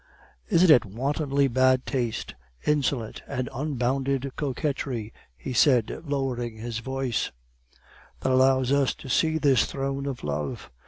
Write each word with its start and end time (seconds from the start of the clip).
"'Isn't 0.49 0.71
it 0.71 0.83
wantonly 0.83 1.47
bad 1.47 1.85
taste, 1.85 2.33
insolent 2.65 3.21
and 3.27 3.47
unbounded 3.53 4.31
coquetry,' 4.35 5.13
he 5.37 5.53
said, 5.53 6.01
lowering 6.05 6.57
his 6.57 6.79
voice, 6.79 7.29
'that 8.21 8.31
allows 8.31 8.71
us 8.71 8.95
to 8.95 9.07
see 9.09 9.37
this 9.37 9.65
throne 9.65 10.07
of 10.07 10.23
love? 10.23 10.71